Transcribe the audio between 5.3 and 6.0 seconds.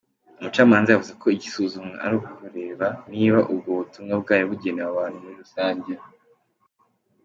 rusange.